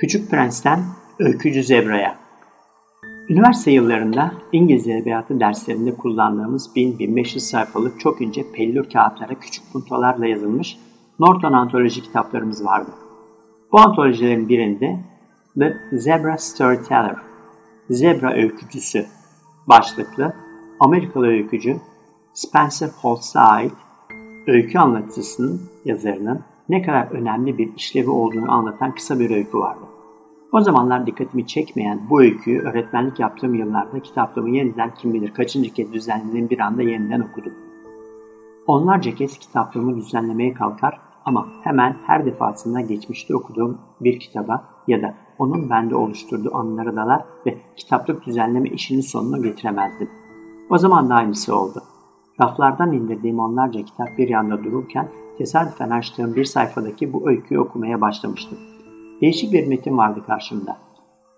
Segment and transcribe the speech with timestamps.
[0.00, 0.80] Küçük Prens'ten
[1.18, 2.16] Öykücü Zebra'ya
[3.28, 10.76] Üniversite yıllarında İngiliz Edebiyatı derslerinde kullandığımız 1000-1500 sayfalık çok ince pellür kağıtlara küçük puntolarla yazılmış
[11.18, 12.90] Norton antoloji kitaplarımız vardı.
[13.72, 15.00] Bu antolojilerin birinde
[15.58, 17.16] The Zebra Storyteller,
[17.90, 19.06] Zebra Öykücüsü
[19.68, 20.34] başlıklı
[20.80, 21.76] Amerikalı öykücü
[22.34, 23.72] Spencer Holtz'a ait
[24.46, 26.40] öykü anlatısının yazarının
[26.70, 29.80] ne kadar önemli bir işlevi olduğunu anlatan kısa bir öykü vardı.
[30.52, 35.92] O zamanlar dikkatimi çekmeyen bu öyküyü öğretmenlik yaptığım yıllarda kitaplığımı yeniden kim bilir kaçıncı kez
[35.92, 37.52] düzenlediğim bir anda yeniden okudum.
[38.66, 45.14] Onlarca kez kitaplığımı düzenlemeye kalkar ama hemen her defasında geçmişte okuduğum bir kitaba ya da
[45.38, 50.10] onun bende oluşturduğu anılara dalar ve kitaplık düzenleme işinin sonunu getiremezdim.
[50.70, 51.82] O zaman da aynısı oldu.
[52.40, 55.08] Raflardan indirdiğim onlarca kitap bir yanda dururken
[55.38, 58.58] tesadüfen açtığım bir sayfadaki bu öyküyü okumaya başlamıştım.
[59.20, 60.76] Değişik bir metin vardı karşımda.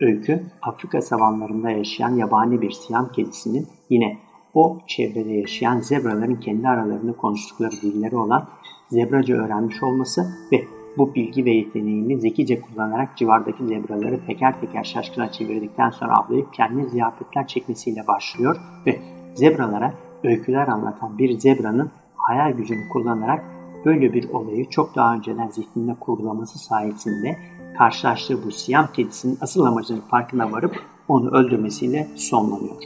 [0.00, 4.18] Öykü, Afrika savanlarında yaşayan yabani bir siyam kedisinin yine
[4.54, 8.48] o çevrede yaşayan zebraların kendi aralarında konuştukları dilleri olan
[8.88, 10.64] zebraca öğrenmiş olması ve
[10.98, 16.88] bu bilgi ve yeteneğini zekice kullanarak civardaki zebraları teker teker şaşkına çevirdikten sonra avlayıp kendine
[16.88, 18.56] ziyafetler çekmesiyle başlıyor
[18.86, 18.98] ve
[19.34, 23.44] zebralara öyküler anlatan bir zebranın hayal gücünü kullanarak
[23.84, 27.36] böyle bir olayı çok daha önceden zihninde kurgulaması sayesinde
[27.78, 32.76] karşılaştığı bu siyam kedisinin asıl amacının farkına varıp onu öldürmesiyle sonlanıyor.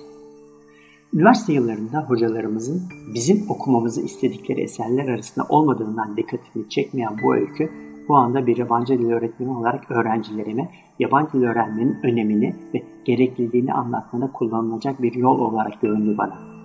[1.15, 2.83] Üniversite yıllarında hocalarımızın
[3.15, 7.71] bizim okumamızı istedikleri eserler arasında olmadığından dikkatimi çekmeyen bu öykü
[8.09, 14.33] bu anda bir yabancı dil öğretmeni olarak öğrencilerime yabancı dil öğrenmenin önemini ve gerekliliğini anlatmada
[14.33, 16.62] kullanılacak bir yol olarak göründü bana.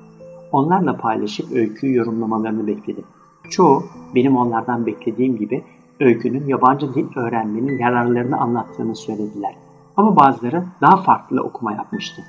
[0.52, 3.06] Onlarla paylaşıp öyküyü yorumlamalarını bekledim.
[3.50, 3.84] Çoğu
[4.16, 5.64] benim onlardan beklediğim gibi
[6.00, 9.56] öykünün yabancı dil öğrenmenin yararlarını anlattığını söylediler.
[9.98, 12.22] Ama bazıları daha farklı okuma yapmıştı.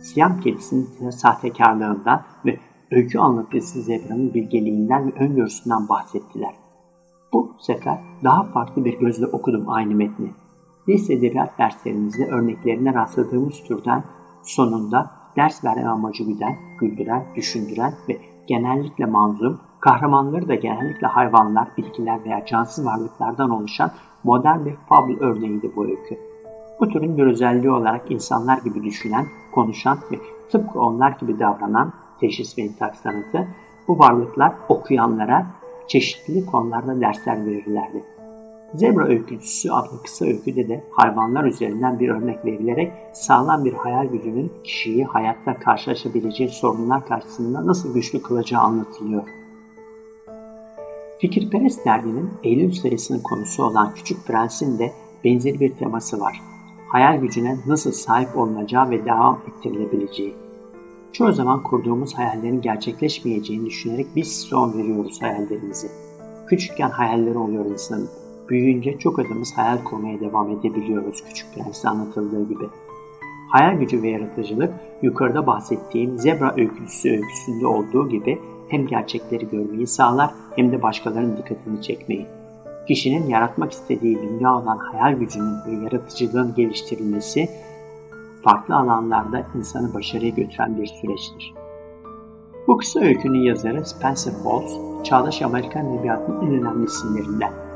[0.00, 2.58] Siyam kedisinin sahtekarlığından ve
[2.90, 6.54] öykü anlatıcısı zebranın bilgeliğinden ve öngörüsünden bahsettiler.
[7.32, 10.30] Bu sefer daha farklı bir gözle okudum aynı metni.
[10.88, 14.04] Lise edebiyat derslerimizde örneklerine rastladığımız türden
[14.42, 22.24] sonunda ders verme amacı güden, güldüren, düşündüren ve genellikle manzum, kahramanları da genellikle hayvanlar, bitkiler
[22.24, 23.90] veya cansız varlıklardan oluşan
[24.24, 26.18] modern bir fabul örneğiydi bu öykü.
[26.80, 30.16] Bu türün bir özelliği olarak insanlar gibi düşünen, konuşan ve
[30.50, 33.48] tıpkı onlar gibi davranan teşhis ve intak sanatı
[33.88, 35.46] bu varlıklar okuyanlara
[35.88, 38.17] çeşitli konularda dersler verirlerdi.
[38.74, 44.52] Zebra öykücüsü adlı kısa öyküde de hayvanlar üzerinden bir örnek verilerek sağlam bir hayal gücünün
[44.64, 49.22] kişiyi hayatta karşılaşabileceği sorunlar karşısında nasıl güçlü kılacağı anlatılıyor.
[51.20, 54.92] Fikirperest derginin Eylül sayısının konusu olan Küçük Prens'in de
[55.24, 56.42] benzeri bir teması var.
[56.88, 60.34] Hayal gücüne nasıl sahip olunacağı ve devam ettirilebileceği.
[61.12, 65.88] Çoğu zaman kurduğumuz hayallerin gerçekleşmeyeceğini düşünerek biz son veriyoruz hayallerimizi.
[66.46, 68.08] Küçükken hayalleri oluyor insanın.
[68.48, 72.64] Büyüyünce çok adımız hayal kurmaya devam edebiliyoruz Küçük Prens'te anlatıldığı gibi.
[73.48, 78.38] Hayal gücü ve yaratıcılık yukarıda bahsettiğim zebra öyküsü öyküsünde olduğu gibi
[78.68, 82.26] hem gerçekleri görmeyi sağlar hem de başkalarının dikkatini çekmeyi.
[82.88, 87.48] Kişinin yaratmak istediği dünya olan hayal gücünün ve yaratıcılığın geliştirilmesi
[88.44, 91.54] farklı alanlarda insanı başarıya götüren bir süreçtir.
[92.68, 97.67] Bu kısa öykünün yazarı Spencer Bowles, çağdaş Amerikan edebiyatının en önemli isimlerinden.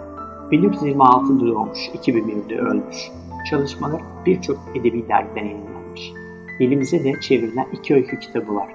[0.52, 3.10] 1926'da doğmuş, 2001'de ölmüş.
[3.50, 6.12] Çalışmalar birçok edebi dergiden yayınlanmış.
[6.60, 8.68] Dilimize de çevrilen iki öykü kitabı var.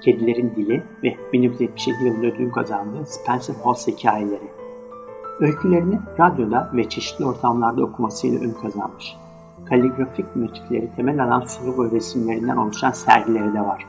[0.00, 4.48] Kedilerin Dili ve 1977 yılında ödül kazandığı Spencer Holmes hikayeleri.
[5.40, 9.16] Öykülerini radyoda ve çeşitli ortamlarda okumasıyla ün kazanmış.
[9.68, 13.86] Kaligrafik motifleri temel alan sulu boy resimlerinden oluşan sergileri de var.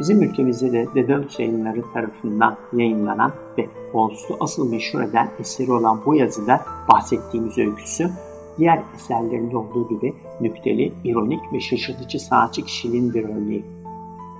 [0.00, 6.14] Bizim ülkemizde de Dedalus yayınları tarafından yayınlanan ve Holmes'u asıl meşhur eden eseri olan bu
[6.14, 6.60] yazıda
[6.92, 8.10] bahsettiğimiz öyküsü,
[8.58, 13.64] diğer eserlerinde olduğu gibi nükteli, ironik ve şaşırtıcı sanatçı kişiliğin bir örneği.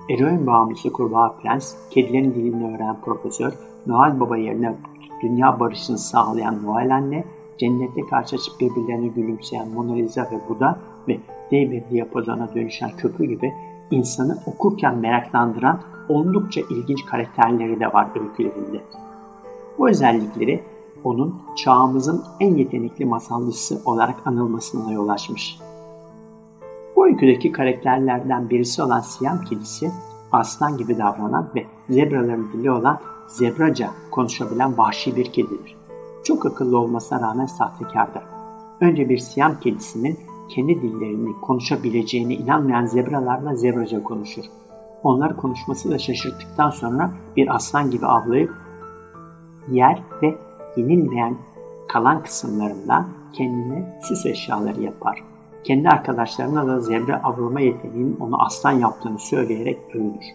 [0.09, 3.53] Eroin bağımlısı kurbağa prens, kedilerin dilini öğrenen profesör,
[3.87, 4.75] Noel Baba yerine
[5.21, 7.23] dünya barışını sağlayan Noel anne,
[7.57, 11.17] cennette karşılaşıp birbirlerine gülümseyen Mona Lisa ve Buda ve
[11.51, 13.53] dev bir diyapazona dönüşen köprü gibi
[13.91, 18.81] insanı okurken meraklandıran oldukça ilginç karakterleri de var öykülerinde.
[19.77, 20.63] Bu özellikleri
[21.03, 25.59] onun çağımızın en yetenekli masalcısı olarak anılmasına yol açmış.
[26.95, 29.91] Bu öyküdeki karakterlerden birisi olan Siyam kedisi,
[30.31, 35.75] aslan gibi davranan ve zebraların dili olan zebraca konuşabilen vahşi bir kedidir.
[36.23, 38.23] Çok akıllı olmasına rağmen sahtekardır.
[38.81, 40.19] Önce bir Siyam kedisinin
[40.49, 44.43] kendi dillerini konuşabileceğine inanmayan zebralarla zebraca konuşur.
[45.03, 48.53] Onlar konuşması da şaşırttıktan sonra bir aslan gibi avlayıp
[49.71, 50.35] yer ve
[50.77, 51.37] yenilmeyen
[51.87, 55.23] kalan kısımlarından kendine süs eşyaları yapar.
[55.63, 60.25] Kendi arkadaşlarına da zebra avlama yeteneğinin onu aslan yaptığını söyleyerek övünür.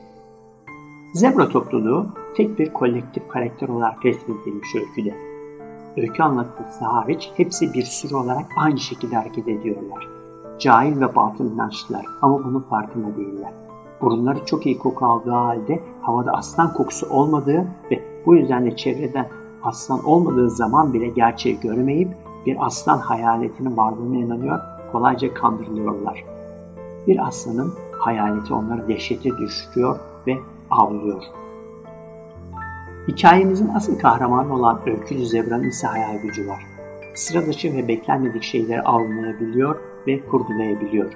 [1.14, 2.06] Zebra topluluğu
[2.36, 5.31] tek bir kolektif karakter olarak resmedilmiş öyküde.
[5.96, 10.08] Öykü anlatısı hariç hepsi bir sürü olarak aynı şekilde hareket ediyorlar.
[10.58, 13.52] Cahil ve batıl inançlılar ama bunun farkında değiller.
[14.00, 19.28] Burunları çok iyi koku aldığı halde havada aslan kokusu olmadığı ve bu yüzden de çevreden
[19.62, 22.08] aslan olmadığı zaman bile gerçeği görmeyip
[22.46, 24.60] bir aslan hayaletinin varlığına inanıyor,
[24.92, 26.24] kolayca kandırılıyorlar.
[27.06, 30.38] Bir aslanın hayaleti onları dehşete düşürüyor ve
[30.70, 31.22] avlıyor.
[33.08, 36.66] Hikayemizin asıl kahramanı olan Öykülü Zebra'nın ise hayal gücü var.
[37.14, 39.76] Sıra dışı ve beklenmedik şeyleri avlayabiliyor
[40.06, 41.12] ve kurgulayabiliyor.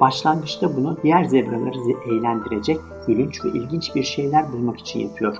[0.00, 1.78] Başlangıçta bunu diğer zebraları
[2.10, 5.36] eğlendirecek, gülünç ve ilginç bir şeyler bulmak için yapıyor.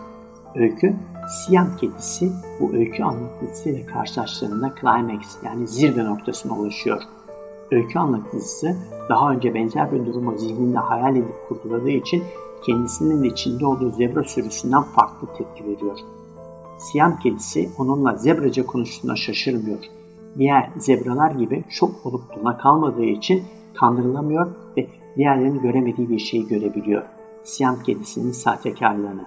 [0.55, 0.95] Öykü,
[1.29, 7.03] Siyam kedisi bu öykü anlatısıyla karşılaştığında climax yani zirve noktasına ulaşıyor.
[7.71, 8.77] Öykü anlatısı
[9.09, 12.23] daha önce benzer bir durumu zihninde hayal edip kurguladığı için
[12.67, 15.99] kendisinin de içinde olduğu zebra sürüsünden farklı tepki veriyor.
[16.79, 19.79] Siyam kedisi onunla zebraca konuştuğuna şaşırmıyor.
[20.39, 23.43] Diğer zebralar gibi şok olup dona kalmadığı için
[23.75, 24.87] kandırılamıyor ve
[25.17, 27.03] diğerlerinin göremediği bir şeyi görebiliyor.
[27.45, 29.25] Siyam kedisinin sahtekarlığını.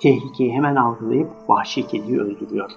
[0.00, 2.70] Tehlikeyi hemen algılayıp vahşi kediyi öldürüyor.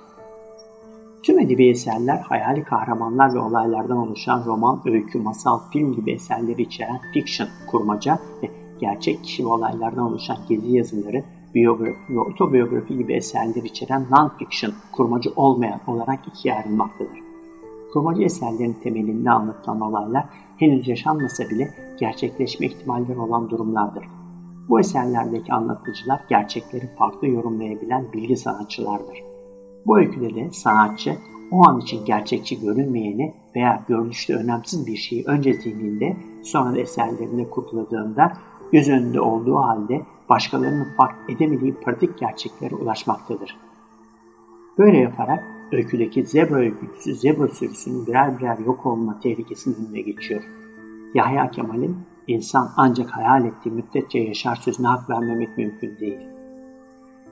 [1.23, 6.99] Tüm edebi eserler hayali kahramanlar ve olaylardan oluşan roman, öykü, masal, film gibi eserleri içeren
[7.13, 11.23] fiction, kurmaca ve gerçek kişi ve olaylardan oluşan gezi yazıları,
[11.55, 17.19] biyografi ve otobiyografi gibi eserler içeren non-fiction, kurmacı olmayan olarak ikiye ayrılmaktadır.
[17.93, 20.25] Kurmacı eserlerin temelinde anlatılan olaylar
[20.57, 24.03] henüz yaşanmasa bile gerçekleşme ihtimalleri olan durumlardır.
[24.69, 29.23] Bu eserlerdeki anlatıcılar gerçekleri farklı yorumlayabilen bilgi sanatçılardır.
[29.85, 31.17] Bu öyküde de sanatçı
[31.51, 37.49] o an için gerçekçi görünmeyeni veya görünüşte önemsiz bir şeyi önce zihninde sonra da eserlerinde
[37.49, 38.33] kurguladığında
[38.71, 43.57] göz önünde olduğu halde başkalarının fark edemediği pratik gerçeklere ulaşmaktadır.
[44.77, 50.43] Böyle yaparak öyküdeki zebra öyküsü zebra sürüsünün birer birer yok olma tehlikesinin önüne geçiyor.
[51.13, 51.97] Yahya Kemal'in
[52.27, 56.19] insan ancak hayal ettiği müddetçe yaşar sözüne hak vermemek mümkün değil.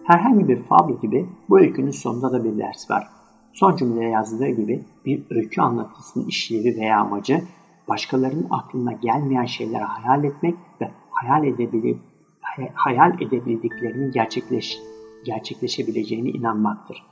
[0.04, 3.08] Herhangi bir fablo gibi bu öykünün sonunda da bir ders var.
[3.54, 7.42] Son cümleye yazdığı gibi bir öykü anlatısının işlevi veya amacı
[7.88, 10.56] başkalarının aklına gelmeyen şeyleri hayal etmek
[11.22, 11.98] hayal edebilip
[12.74, 14.80] hayal edebildiklerinin gerçekleş,
[15.26, 17.04] gerçekleşebileceğine inanmaktır.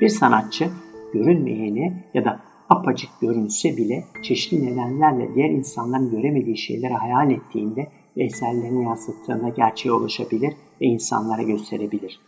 [0.00, 0.70] Bir sanatçı
[1.12, 8.24] görünmeyeni ya da apacık görünse bile çeşitli nedenlerle diğer insanların göremediği şeyleri hayal ettiğinde ve
[8.24, 12.20] eserlerini yansıttığında gerçeğe ulaşabilir ve insanlara gösterebilir.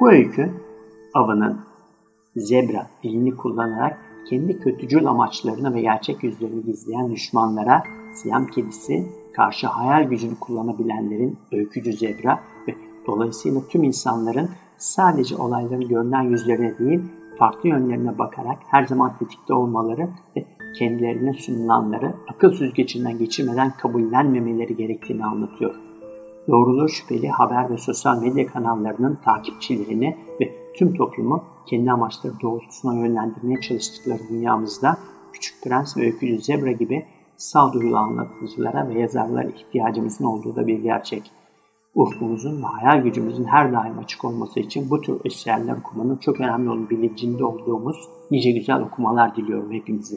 [0.00, 0.50] Bu öykü
[1.14, 1.60] avının
[2.36, 3.98] zebra dilini kullanarak
[4.30, 7.82] kendi kötücül amaçlarını ve gerçek yüzlerini gizleyen düşmanlara
[8.14, 12.74] Siyam kedisi karşı hayal gücünü kullanabilenlerin öykücü zebra ve
[13.06, 14.48] dolayısıyla tüm insanların
[14.78, 17.00] sadece olayların görünen yüzlerine değil
[17.38, 20.44] farklı yönlerine bakarak her zaman tetikte olmaları ve
[20.78, 25.74] kendilerine sunulanları akıl süzgecinden geçirmeden kabullenmemeleri gerektiğini anlatıyor.
[26.48, 33.60] Doğruluğu şüpheli haber ve sosyal medya kanallarının takipçilerini ve tüm toplumu kendi amaçları doğrultusuna yönlendirmeye
[33.60, 34.98] çalıştıkları dünyamızda
[35.32, 37.04] Küçük Prens ve Öykücü Zebra gibi
[37.40, 41.30] sağduyulu anlatıcılara ve yazarlara ihtiyacımızın olduğu da bir gerçek.
[41.94, 46.70] Ufkumuzun ve hayal gücümüzün her daim açık olması için bu tür eserler okumanın çok önemli
[46.70, 47.96] olduğunu bilincinde olduğumuz
[48.30, 50.16] nice güzel okumalar diliyorum hepinize.